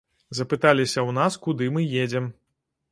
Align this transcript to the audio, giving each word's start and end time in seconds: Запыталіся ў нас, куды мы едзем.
Запыталіся 0.37 0.99
ў 1.03 1.11
нас, 1.19 1.39
куды 1.47 1.71
мы 1.77 1.81
едзем. 2.07 2.25